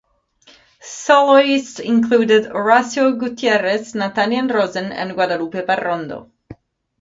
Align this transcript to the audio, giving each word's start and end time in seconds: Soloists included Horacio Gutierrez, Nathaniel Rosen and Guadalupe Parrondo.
Soloists 0.79 1.77
included 1.79 2.45
Horacio 2.47 3.19
Gutierrez, 3.19 3.93
Nathaniel 3.93 4.47
Rosen 4.47 4.91
and 4.91 5.13
Guadalupe 5.13 5.61
Parrondo. 5.61 6.31